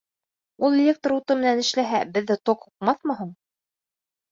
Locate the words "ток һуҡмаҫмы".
2.51-3.21